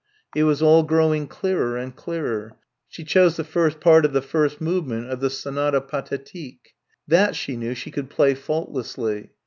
It 0.35 0.45
was 0.45 0.63
all 0.63 0.81
growing 0.81 1.27
clearer 1.27 1.77
and 1.77 1.95
clearer.... 1.95 2.57
She 2.87 3.03
chose 3.03 3.37
the 3.37 3.43
first 3.43 3.79
part 3.79 4.03
of 4.03 4.13
the 4.13 4.21
first 4.23 4.59
movement 4.59 5.11
of 5.11 5.19
the 5.19 5.29
Sonata 5.29 5.79
Pathétique. 5.81 6.73
That 7.07 7.35
she 7.35 7.55
knew 7.55 7.75
she 7.75 7.91
could 7.91 8.09
play 8.09 8.33
faultlessly. 8.33 9.29